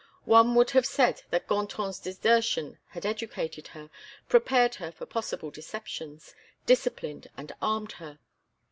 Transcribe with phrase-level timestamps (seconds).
[0.25, 3.91] One would have said that Gontran's desertion had educated her,
[4.27, 6.33] prepared her for possible deceptions,
[6.65, 8.17] disciplined, and armed her.